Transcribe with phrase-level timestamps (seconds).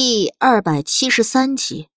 [0.00, 1.88] 第二百七十三集，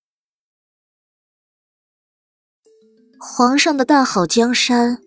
[3.20, 5.04] 皇上的大好江山，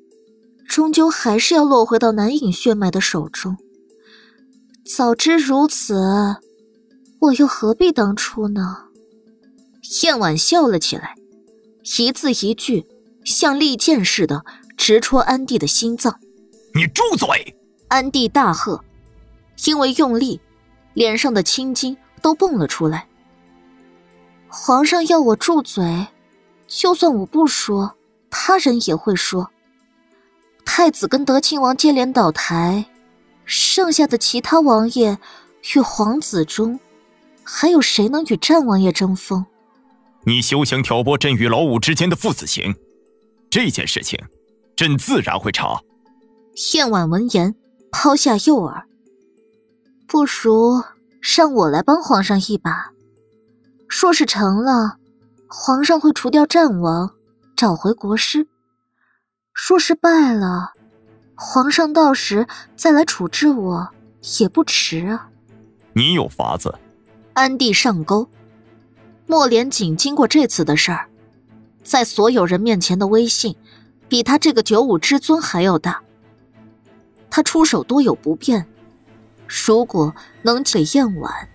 [0.69, 3.57] 终究还是要落回到南影血脉的手中。
[4.87, 6.37] 早知如此，
[7.19, 8.85] 我又何必当初呢？
[10.05, 11.17] 燕婉笑了起来，
[11.99, 12.87] 一字一句
[13.25, 14.45] 像利剑似的
[14.77, 16.21] 直戳安帝的心脏。
[16.73, 17.57] 你住嘴！
[17.89, 18.85] 安帝大喝，
[19.65, 20.41] 因为用力，
[20.93, 21.97] 脸上的青筋。
[22.25, 23.07] 都蹦了出来。
[24.49, 26.07] 皇上要我住嘴，
[26.67, 27.97] 就算我不说，
[28.31, 29.51] 他人也会说。
[30.65, 32.87] 太子跟德亲王接连倒台，
[33.45, 35.19] 剩下的其他王爷
[35.75, 36.81] 与皇子中，
[37.43, 39.45] 还有谁能与战王爷争锋？
[40.25, 42.75] 你休想挑拨朕与老五之间的父子情，
[43.51, 44.19] 这件事情，
[44.75, 45.79] 朕自然会查。
[46.73, 47.55] 燕婉闻言
[47.93, 48.85] 抛下诱饵，
[50.07, 50.83] 不如。
[51.25, 52.93] 让我来帮皇上一把，
[53.89, 54.99] 说是成了，
[55.49, 57.15] 皇上会除掉战王，
[57.57, 58.45] 找回国师；
[59.55, 60.75] 说是败了，
[61.35, 63.89] 皇上到时再来处置我
[64.39, 65.31] 也不迟啊。
[65.95, 66.75] 你有法子？
[67.33, 68.29] 安帝上钩。
[69.27, 71.09] 莫连锦经过这次的事儿，
[71.83, 73.57] 在所有人面前的威信，
[74.09, 76.03] 比他这个九五之尊还要大。
[77.31, 78.67] 他出手多有不便。
[79.47, 81.49] 如果能给燕婉，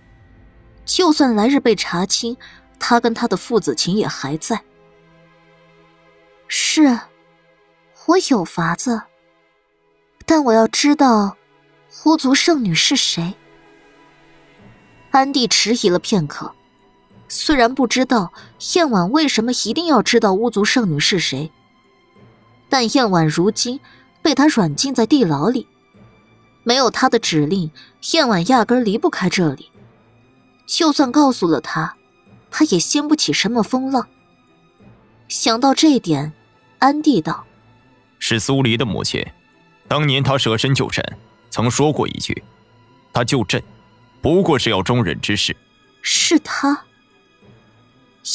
[0.84, 2.36] 就算来日被查清，
[2.78, 4.62] 他跟他的父子情也还在。
[6.48, 6.98] 是，
[8.06, 9.02] 我有法子，
[10.26, 11.36] 但我要知道
[12.04, 13.34] 巫族圣女是谁。
[15.10, 16.52] 安帝迟疑了片刻，
[17.28, 18.32] 虽然不知道
[18.74, 21.50] 燕婉为什么一定要知道巫族圣女是谁，
[22.68, 23.78] 但燕婉如今
[24.22, 25.66] 被他软禁在地牢里。
[26.62, 27.70] 没有他的指令，
[28.12, 29.70] 燕婉压根离不开这里。
[30.66, 31.96] 就算告诉了他，
[32.50, 34.06] 他也掀不起什么风浪。
[35.28, 36.32] 想到这点，
[36.78, 37.44] 安帝道
[38.18, 39.26] ：“是苏黎的母亲，
[39.88, 41.04] 当年他舍身救朕，
[41.50, 42.44] 曾说过一句：
[43.12, 43.62] 他救朕，
[44.20, 45.56] 不过是要忠人之事。”
[46.02, 46.84] 是他。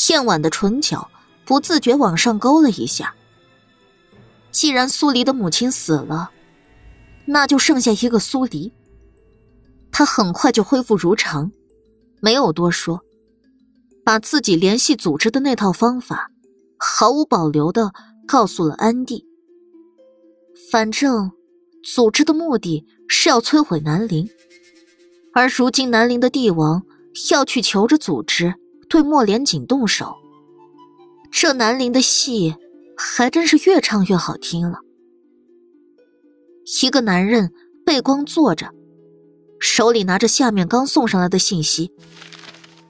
[0.10, 1.10] 燕婉的唇角
[1.46, 3.14] 不自觉往上勾了一下。
[4.52, 6.32] 既然苏黎的母亲死了。
[7.26, 8.72] 那就剩下一个苏黎，
[9.92, 11.52] 他很快就恢复如常，
[12.22, 13.02] 没有多说，
[14.04, 16.30] 把自己联系组织的那套方法
[16.78, 17.92] 毫无保留的
[18.28, 19.26] 告诉了安迪。
[20.72, 21.32] 反正
[21.84, 24.30] 组织的目的是要摧毁南陵，
[25.34, 26.84] 而如今南陵的帝王
[27.32, 28.54] 要去求着组织
[28.88, 30.16] 对莫连锦动手，
[31.32, 32.56] 这南陵的戏
[32.96, 34.80] 还真是越唱越好听了。
[36.84, 37.54] 一个男人
[37.86, 38.72] 背光坐着，
[39.60, 41.92] 手里拿着下面刚送上来的信息。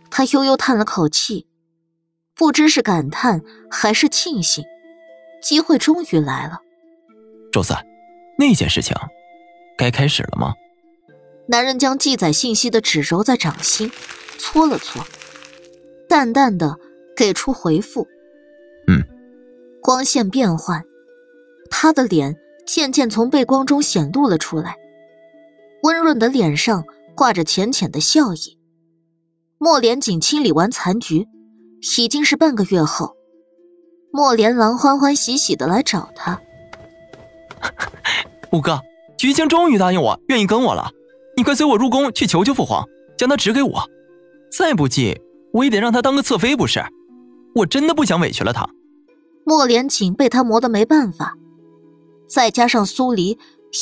[0.09, 1.46] 他悠悠叹了口气，
[2.35, 4.64] 不知是感叹还是庆幸，
[5.41, 6.62] 机会终于来了。
[7.52, 7.85] 周三，
[8.38, 8.96] 那件事情
[9.78, 10.53] 该开始了吗？
[11.47, 13.91] 男人将记载信息的纸揉在掌心，
[14.38, 15.06] 搓了搓，
[16.08, 16.80] 淡淡的
[17.16, 18.08] 给出回复
[18.88, 19.03] ：“嗯。”
[19.84, 20.84] 光线变换，
[21.69, 22.38] 他的脸。
[22.66, 24.76] 渐渐从背光中显露了出来，
[25.84, 26.84] 温润的脸上
[27.16, 28.58] 挂着浅浅的笑意。
[29.58, 31.28] 莫连锦清理完残局，
[31.98, 33.16] 已经是半个月后，
[34.12, 36.42] 莫连郎欢欢喜喜的来找他。
[38.52, 38.82] 五哥，
[39.18, 40.92] 菊青终于答应我，愿意跟我了。
[41.38, 42.86] 你快随我入宫去求求父皇，
[43.18, 43.90] 将他指给我。
[44.52, 45.22] 再不济，
[45.53, 46.84] 我也得让他当个侧妃不是？
[47.56, 48.68] 我真的不想委屈了他。
[49.46, 51.36] 莫连锦被他磨得没办法。
[52.28, 53.38] 再加上苏黎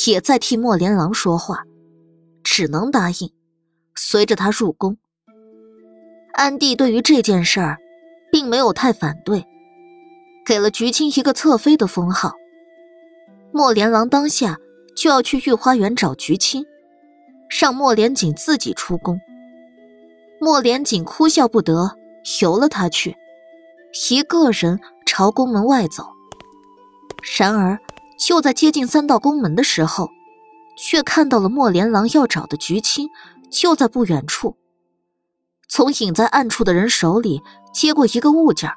[0.06, 1.64] 也在替莫连郎说话，
[2.42, 3.32] 只能答应，
[3.94, 4.98] 随着他入宫。
[6.32, 7.78] 安帝对于这件事儿，
[8.30, 9.46] 并没有太反对，
[10.44, 12.34] 给了菊青一个侧妃的封号。
[13.52, 14.58] 莫连郎当下
[14.96, 16.66] 就要去御花园找菊青，
[17.48, 19.20] 让莫连锦自己出宫。
[20.40, 21.96] 莫连锦哭笑不得，
[22.42, 23.16] 由了他去，
[24.10, 26.04] 一个人朝宫门外走。
[27.38, 27.78] 然而。
[28.18, 30.10] 就在接近三道宫门的时候，
[30.76, 33.10] 却看到了莫连郎要找的菊青
[33.50, 34.56] 就在不远处。
[35.68, 38.70] 从隐在暗处的人手里接过一个物件，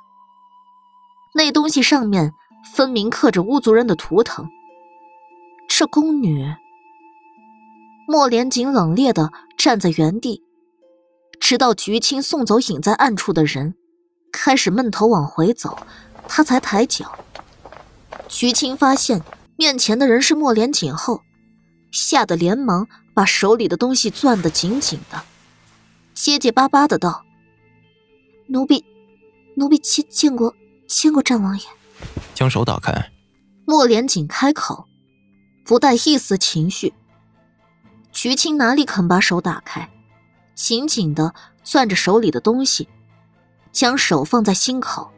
[1.36, 2.34] 那东西上面
[2.74, 4.48] 分明刻着巫族人的图腾。
[5.68, 6.56] 这宫女，
[8.08, 10.44] 莫连锦冷冽的站在原地，
[11.40, 13.76] 直到菊青送走隐在暗处的人，
[14.32, 15.78] 开始闷头往回走，
[16.28, 17.20] 他才抬脚。
[18.30, 19.24] 徐青发现
[19.56, 21.22] 面前的人是莫连锦后，
[21.92, 25.24] 吓得连忙把手里的东西攥得紧紧的，
[26.14, 27.26] 结结巴巴的道
[28.48, 28.86] ：“奴婢，
[29.56, 30.54] 奴婢见见过
[30.88, 31.66] 见过战王爷。
[32.36, 33.12] 将手打开。
[33.66, 34.88] 莫连锦开口，
[35.66, 36.94] 不带一丝情绪。
[38.12, 39.90] 徐青哪里肯把手打开，
[40.54, 41.34] 紧紧的
[41.64, 42.88] 攥着手里的东西，
[43.72, 45.12] 将手放在心口，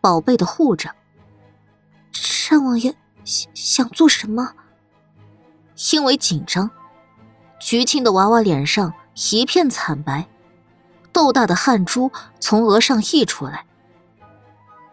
[0.00, 0.90] 宝贝的护着。
[2.50, 4.54] 战王爷想想做什么？
[5.92, 6.68] 因为紧张，
[7.60, 8.92] 菊青的娃娃脸上
[9.30, 10.26] 一片惨白，
[11.12, 12.10] 豆大的汗珠
[12.40, 13.66] 从额上溢出来。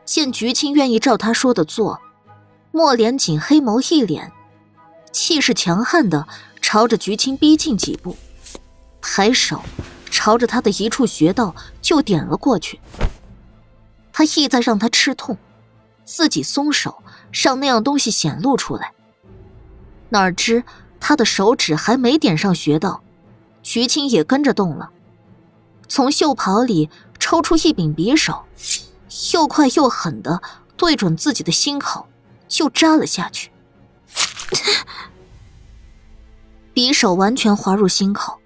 [0.06, 2.00] 见菊青愿意照他说的做，
[2.70, 4.30] 莫连锦黑眸一敛，
[5.12, 6.28] 气势强悍的
[6.62, 8.16] 朝着菊青逼近几步，
[9.02, 9.64] 抬手
[10.12, 12.80] 朝着他的一处穴道就点了过去。
[14.14, 15.36] 他意在让他吃痛，
[16.08, 18.94] 自己松手，让那样东西显露出来。
[20.10, 20.64] 哪知
[21.02, 23.04] 他的手指还没点上穴道，
[23.62, 24.90] 徐青也跟着动了，
[25.90, 26.90] 从袖袍里
[27.20, 28.46] 抽出一柄匕首。
[29.34, 30.42] 又快又狠的
[30.76, 32.08] 对准自己的心口，
[32.48, 33.52] 就扎了下去。
[36.74, 38.40] 匕首完全划入心口，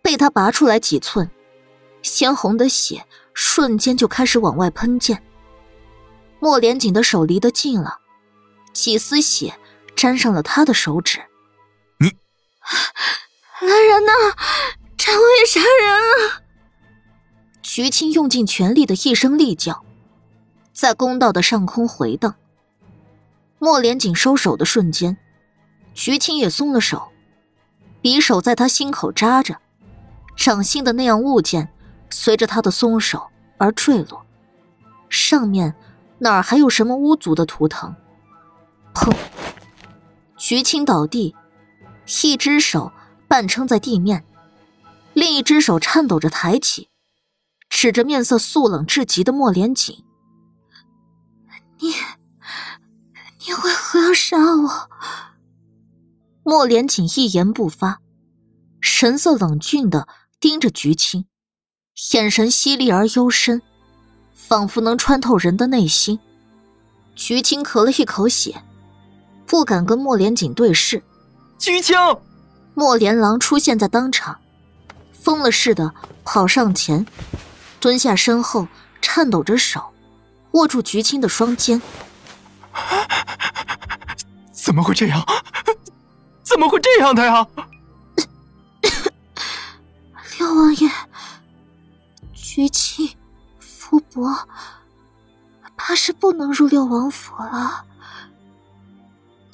[0.00, 1.28] 被他拔出来几寸，
[2.02, 5.20] 鲜红的血瞬间就开始往外喷溅。
[6.44, 8.00] 莫连锦的手离得近了，
[8.74, 9.58] 几丝血
[9.96, 11.22] 沾上了他的手指。
[11.98, 12.08] 你，
[13.66, 14.12] 来人呐！
[14.98, 16.42] 战王爷杀人了！
[17.62, 19.86] 徐青用尽全力的一声厉叫，
[20.70, 22.34] 在公道的上空回荡。
[23.58, 25.16] 莫连锦收手的瞬间，
[25.94, 27.10] 徐青也松了手，
[28.02, 29.56] 匕首在他心口扎着，
[30.36, 31.72] 掌心的那样物件
[32.10, 34.26] 随着他的松手而坠落，
[35.08, 35.74] 上面
[36.24, 37.94] 哪儿还有什么巫族的图腾？
[38.94, 39.14] 砰！
[40.38, 41.36] 徐青倒地，
[42.22, 42.90] 一只手
[43.28, 44.24] 半撑在地面，
[45.12, 46.88] 另一只手颤抖着抬起。
[47.68, 50.02] 指着面色肃冷至极的莫连锦
[51.80, 54.88] ：“你，你为何要杀我？”
[56.42, 58.00] 莫连锦一言不发，
[58.80, 60.08] 神色冷峻的
[60.40, 61.26] 盯着菊青，
[62.14, 63.60] 眼神犀利而幽深，
[64.46, 66.18] 仿佛能穿透人的内心。
[67.14, 68.62] 菊青咳了一口血，
[69.46, 71.02] 不敢跟莫连锦对视。
[71.58, 71.96] 菊青，
[72.74, 74.38] 莫连郎出现在当场，
[75.12, 75.92] 疯了似的
[76.24, 77.06] 跑上前。
[77.80, 78.66] 蹲下身后，
[79.00, 79.82] 颤抖着手，
[80.52, 81.80] 握住菊青的双肩。
[84.52, 85.24] 怎么会这样？
[86.42, 87.46] 怎么会这样的呀？
[90.38, 90.90] 六王爷，
[92.32, 93.08] 菊青、
[93.94, 94.48] 福伯，
[95.76, 97.84] 怕是不能入六王府了。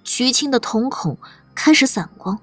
[0.03, 1.19] 菊青的瞳孔
[1.55, 2.39] 开始散光，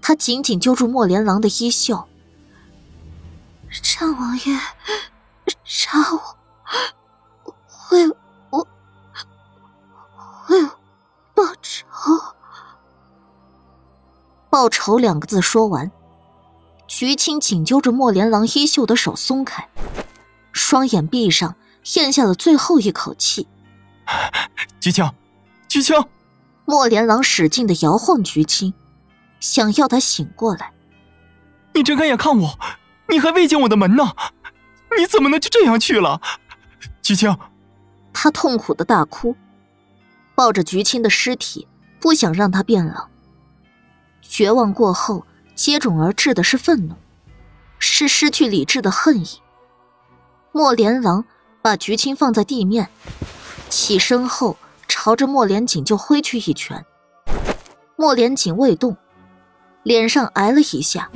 [0.00, 2.08] 他紧紧揪住莫连郎的衣袖。
[3.82, 4.58] 战王爷
[5.64, 7.54] 杀我，
[7.90, 8.08] 为
[8.48, 8.66] 我
[10.48, 10.62] 为
[11.34, 11.84] 报仇。
[14.48, 15.90] 报仇两个字说完，
[16.86, 19.68] 菊青紧揪着莫连郎衣袖的手松开，
[20.52, 21.56] 双眼闭上，
[21.96, 23.46] 咽下了最后一口气。
[24.80, 25.10] 菊青，
[25.68, 25.96] 菊青！
[26.64, 28.72] 莫连郎使劲的摇晃菊青，
[29.40, 30.72] 想要他醒过来。
[31.74, 32.58] 你睁开眼看我。
[33.08, 34.14] 你还未进我的门呢，
[34.96, 36.20] 你怎么能就这样去了？
[37.02, 37.36] 菊青，
[38.12, 39.34] 他痛苦的大哭，
[40.36, 41.66] 抱着菊青的尸体，
[41.98, 42.94] 不想让他变冷。
[44.22, 45.26] 绝望过后，
[45.56, 46.94] 接踵而至的是愤怒，
[47.80, 49.40] 是失去理智的恨意。
[50.52, 51.24] 莫连郎
[51.62, 52.88] 把菊青放在地面，
[53.68, 54.56] 起身后
[54.88, 56.84] 朝着莫连锦就挥去一拳。
[57.96, 58.96] 莫连锦未动，
[59.82, 61.10] 脸上挨了一下。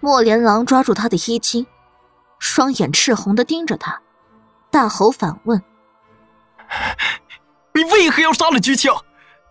[0.00, 1.66] 莫连郎抓住他的衣襟，
[2.38, 4.00] 双眼赤红的盯着他，
[4.70, 5.62] 大吼反问
[7.72, 8.92] ：“你为何要杀了菊青？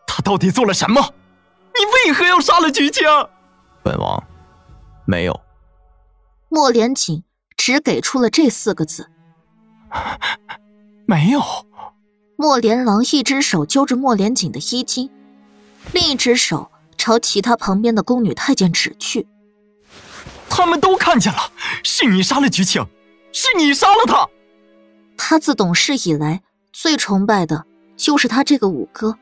[0.05, 1.13] 他到底做了什么？
[1.73, 3.07] 你为何要杀了菊青？”
[3.81, 4.23] 本王
[5.05, 5.39] 没有。
[6.49, 7.23] 莫连锦
[7.65, 9.09] 只给出了这四个字
[11.07, 11.41] ：“没有。”
[12.35, 15.09] 莫连郎一只手揪着莫连锦的衣襟，
[15.93, 19.25] 另一只手朝其他旁边的宫女太监指去。
[20.49, 21.53] 他们都看见了，
[21.85, 22.85] 是你杀了菊青，
[23.31, 24.27] 是你杀了他。
[25.15, 26.43] 他自懂事以来
[26.73, 27.65] 最崇拜的
[27.95, 29.17] 就是他这个五哥，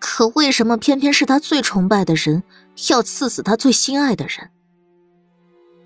[0.00, 2.42] 可为什么偏偏是他最崇拜的人
[2.88, 4.50] 要刺死他最心爱的人？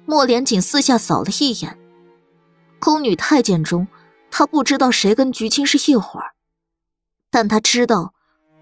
[0.07, 1.79] 莫连锦四下扫了一眼，
[2.79, 3.89] 宫女太监中，
[4.31, 6.33] 他不知道谁跟菊青是一伙儿，
[7.31, 8.13] 但他知道，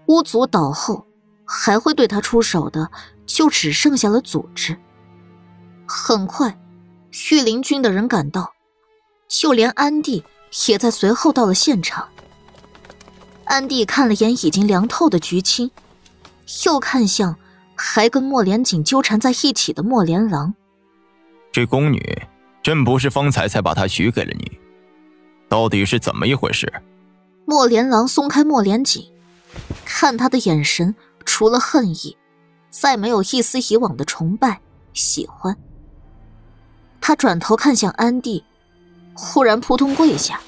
[0.07, 1.05] 巫族倒后
[1.45, 2.89] 还会对他出手的，
[3.25, 4.79] 就只剩下了组织。
[5.85, 6.57] 很快，
[7.29, 8.53] 御林军的人赶到，
[9.27, 10.23] 就连安迪
[10.67, 12.07] 也在随后到了现场。
[13.43, 15.69] 安迪看了眼已经凉透的菊青，
[16.65, 17.35] 又看向
[17.75, 20.55] 还跟莫连锦纠缠在一起的莫连郎。
[21.53, 22.01] 这宫女
[22.63, 24.59] 真不是方才才把她许给了你，
[25.47, 26.81] 到底是怎么一回事？
[27.45, 29.05] 莫连郎松开莫连锦，
[29.85, 30.95] 看他的眼神
[31.25, 32.17] 除了恨意，
[32.71, 34.61] 再没有一丝以往的崇拜
[34.93, 35.55] 喜欢。
[36.99, 38.43] 他转头看向安帝，
[39.13, 40.41] 忽然扑通跪下：“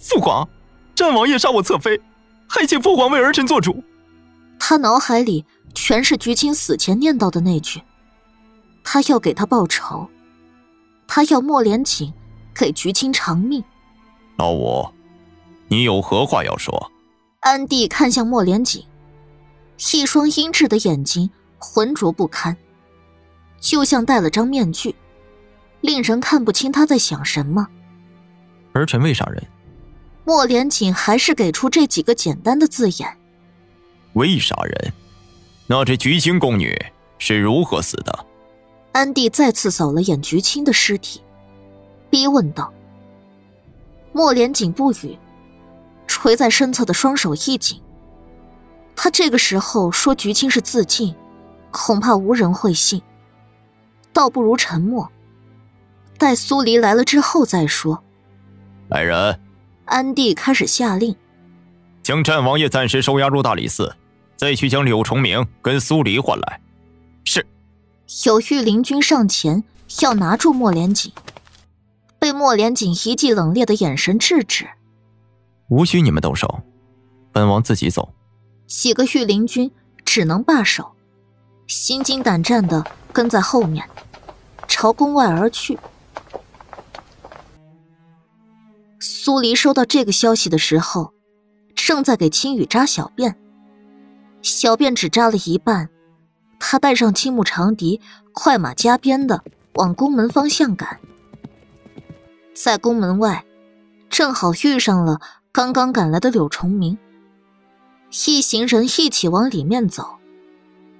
[0.00, 0.48] 父皇，
[0.94, 2.00] 战王爷杀我侧妃，
[2.48, 3.84] 还请父皇为儿臣做主。”
[4.58, 7.82] 他脑海里全是菊青死前念叨的那句
[8.84, 10.08] ：“他要给他报仇，
[11.06, 12.12] 他要莫连锦
[12.54, 13.62] 给菊青偿命。”
[14.38, 14.86] 老五，
[15.68, 16.90] 你有何话要说？
[17.40, 18.84] 安帝看向莫连锦，
[19.92, 22.56] 一双阴鸷的眼睛浑浊不堪，
[23.60, 24.94] 就像戴了张面具。
[25.80, 27.66] 令人看不清他在想什么。
[28.72, 29.42] 儿臣未杀人。
[30.24, 33.18] 莫连锦还是给出这几个简单的字眼。
[34.12, 34.92] 未杀人？
[35.66, 36.80] 那这菊青宫女
[37.18, 38.26] 是如何死的？
[38.92, 41.22] 安帝再次扫了眼菊青的尸体，
[42.10, 42.72] 逼问道。
[44.12, 45.18] 莫连锦不语，
[46.06, 47.80] 垂在身侧的双手一紧。
[48.94, 51.14] 他这个时候说菊青是自尽，
[51.70, 53.00] 恐怕无人会信。
[54.12, 55.10] 倒不如沉默。
[56.18, 58.04] 待苏黎来了之后再说。
[58.88, 59.40] 来人，
[59.86, 61.16] 安帝开始下令，
[62.02, 63.96] 将战王爷暂时收押入大理寺，
[64.36, 66.60] 再去将柳崇明跟苏黎换来。
[68.14, 68.28] 是。
[68.28, 69.64] 有御林军上前
[70.02, 71.10] 要拿住莫连锦，
[72.18, 74.68] 被莫连锦一记冷冽的眼神制止。
[75.68, 76.60] 无需你们动手，
[77.32, 78.12] 本王自己走。
[78.66, 79.70] 几个御林军
[80.04, 80.92] 只能罢手，
[81.66, 83.88] 心惊胆战的跟在后面，
[84.68, 85.78] 朝宫外而去。
[89.00, 91.14] 苏黎收到这个消息的时候，
[91.74, 93.34] 正在给青雨扎小辫。
[94.42, 95.88] 小辫只扎了一半，
[96.64, 98.00] 他带上青木长笛，
[98.32, 99.42] 快马加鞭的
[99.74, 101.00] 往宫门方向赶。
[102.54, 103.44] 在宫门外，
[104.08, 106.96] 正好遇上了刚刚赶来的柳崇明。
[108.26, 110.18] 一行人一起往里面走，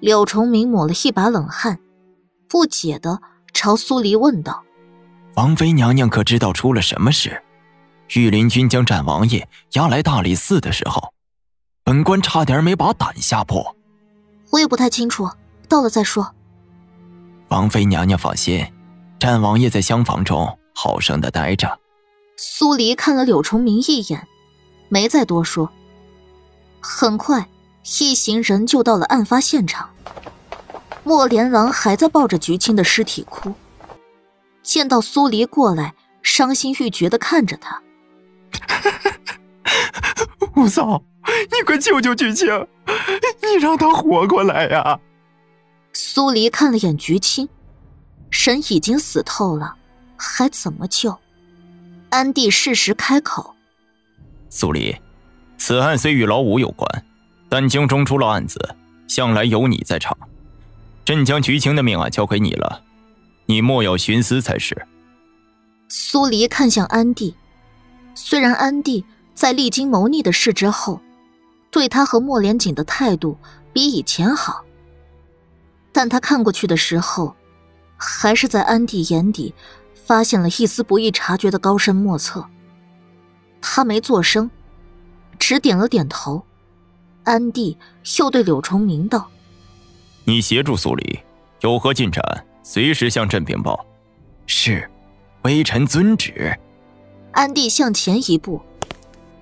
[0.01, 1.79] 柳崇明抹了一把冷汗，
[2.49, 3.23] 不解的
[3.55, 4.65] 朝苏黎问道
[5.37, 7.41] ：“王妃娘娘可知道出了什么事？”
[8.17, 11.15] 御林军将战王爷押来大理寺的时候，
[11.85, 13.77] 本官差点没把胆吓破。
[14.51, 15.31] 我也不太清楚，
[15.73, 16.35] 到了再说。
[17.49, 18.71] 王妃娘娘放心，
[19.19, 21.79] 战王爷在厢房中好生的待着。
[22.37, 24.29] 苏黎看了柳崇明一眼，
[24.91, 25.73] 没再多说。
[26.79, 27.49] 很快，
[28.01, 29.89] 一行人就到了案发现场。
[31.05, 33.55] 莫连郎还在抱着菊青的尸体哭，
[34.63, 37.83] 见到苏黎过来，伤心欲绝的看着他。
[40.55, 41.03] 五嫂，
[41.51, 42.69] 你快救救菊青，
[43.41, 45.01] 你让她活过来呀！
[45.93, 47.49] 苏黎看了眼菊青，
[48.31, 49.75] 神已经死透了，
[50.17, 51.19] 还怎么救？
[52.11, 53.55] 安帝适时开口
[54.49, 54.97] ：“苏黎，
[55.59, 57.05] 此案虽与老五有关，
[57.49, 58.75] 但京中出了案子，
[59.07, 60.17] 向来有你在场。
[61.05, 62.83] 朕将菊青的命案交给你了，
[63.47, 64.87] 你莫要徇私才是。”
[65.89, 67.35] 苏黎看向安帝。
[68.15, 71.01] 虽然安帝在历经谋逆的事之后，
[71.71, 73.37] 对他和莫连锦的态度
[73.73, 74.65] 比以前好，
[75.93, 77.37] 但他看过去的时候，
[77.97, 79.55] 还是在安帝眼底
[79.95, 82.45] 发现了一丝不易察觉的高深莫测。
[83.61, 84.51] 他没作声，
[85.39, 86.43] 只点了点头。
[87.25, 87.79] 安帝
[88.19, 89.31] 又对柳崇明道
[90.25, 91.21] ：“你协助苏黎，
[91.61, 92.23] 有何进展，
[92.63, 93.87] 随时向朕禀报。”
[94.47, 94.91] 是，
[95.43, 96.59] 微臣遵旨。
[97.31, 98.61] 安帝向前一步，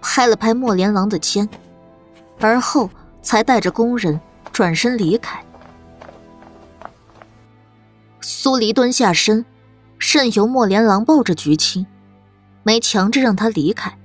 [0.03, 1.49] 拍了拍莫连郎的肩，
[2.39, 2.91] 而后
[3.23, 4.21] 才带着工人
[4.53, 5.43] 转身离开。
[8.21, 9.45] 苏黎蹲下身，
[9.99, 11.87] 任由莫连郎抱着菊青，
[12.63, 13.99] 没强制让他离开。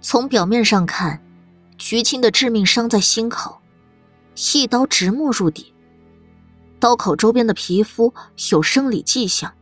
[0.00, 1.22] 从表面上看，
[1.76, 3.60] 菊青的致命伤在心口，
[4.54, 5.74] 一刀直没入底，
[6.78, 8.12] 刀口周边的皮肤
[8.50, 9.52] 有生理迹象，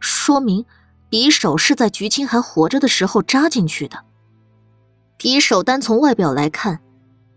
[0.00, 0.64] 说明。
[1.10, 4.04] 匕首是在菊青还活着的时候扎进去的。
[5.18, 6.80] 匕首单从外表来看，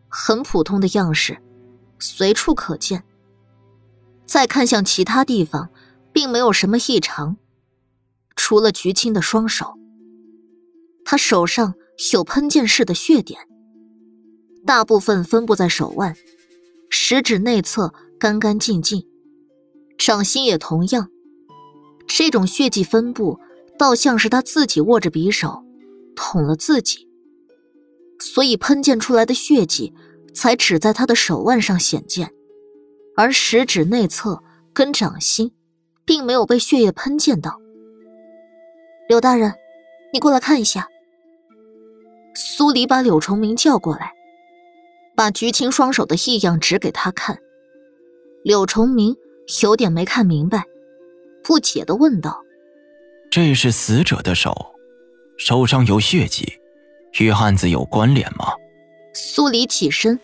[0.10, 1.42] 很普通的样式，
[1.98, 3.01] 随处可见。
[4.25, 5.70] 再看向其他地方，
[6.12, 7.38] 并没有什么异常，
[8.36, 9.74] 除了菊青的双手。
[11.04, 11.75] 他手上
[12.13, 13.42] 有喷溅式的血点，
[14.66, 16.16] 大部分分布在手腕，
[16.90, 19.06] 食指内侧干干净净，
[19.98, 21.10] 掌心也同样。
[22.08, 23.40] 这种血迹分布。
[23.80, 25.63] 倒像是他自己握着匕首，
[26.16, 27.08] 捅了自己，
[28.20, 29.92] 所以喷溅出来的血迹
[30.36, 32.32] 才只在他的手腕上显见，
[33.15, 34.41] 而食指内侧
[34.74, 35.51] 跟掌心，
[36.06, 37.60] 并没有被血液喷溅到。
[39.08, 39.53] 柳大人，
[40.13, 40.88] 你过来看一下。
[42.34, 44.13] 苏黎把柳崇明叫过来，
[45.15, 47.38] 把菊青双手的异样指给他看。
[48.44, 49.15] 柳崇明
[49.62, 50.63] 有点没看明白，
[51.44, 52.41] 不解的问道。
[53.30, 54.74] 这是死者的手，
[55.38, 56.60] 手上有血迹，
[57.20, 58.53] 与案子有关联吗？
[59.13, 60.20] 苏黎起身，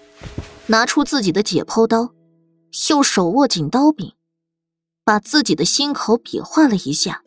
[0.67, 2.13] 拿出自己的解剖刀，
[2.89, 4.13] 又手握紧刀柄，
[5.03, 7.21] 把自己的心口比划了一下。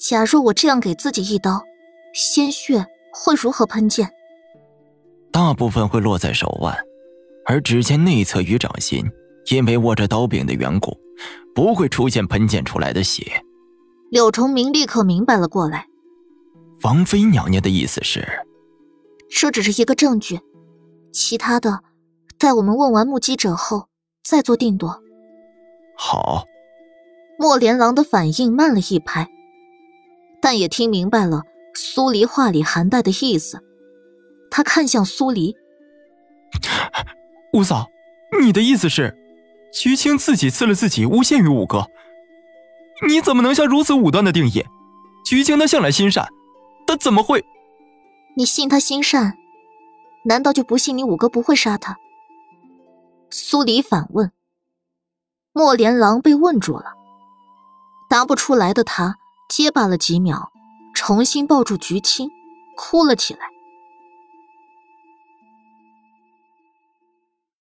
[0.00, 1.62] 假若我这样给自己一刀，
[2.14, 4.08] 鲜血会如何喷溅？
[5.32, 6.76] 大部分会落在手腕，
[7.46, 9.04] 而指尖内侧与掌心，
[9.50, 10.96] 因为握着刀柄的缘故，
[11.54, 13.42] 不会出现喷溅出来的血。
[14.10, 15.86] 柳崇明立刻明白了过来，
[16.82, 18.26] 王妃娘娘的意思是，
[19.28, 20.38] 这只是一个证据，
[21.12, 21.82] 其他的，
[22.38, 23.88] 待我们问完目击者后
[24.22, 25.00] 再做定夺。
[25.96, 26.44] 好。
[27.38, 29.28] 莫连郎的反应慢了一拍，
[30.40, 31.42] 但也听明白了
[31.74, 33.62] 苏黎话里含带的意思。
[34.50, 35.54] 他看向苏黎，
[37.52, 37.88] 五嫂，
[38.40, 39.14] 你的意思是，
[39.70, 41.86] 菊青自己刺了自己，诬陷于五哥。
[43.06, 44.64] 你怎么能下如此武断的定义？
[45.26, 46.26] 菊青他向来心善，
[46.86, 47.44] 他怎么会？
[48.34, 49.36] 你信他心善，
[50.24, 51.98] 难道就不信你五哥不会杀他？
[53.30, 54.32] 苏黎反问。
[55.52, 56.94] 莫连郎被问住了，
[58.10, 59.16] 答不出来的他
[59.48, 60.52] 结巴了几秒，
[60.94, 62.30] 重新抱住菊青，
[62.76, 63.55] 哭了起来。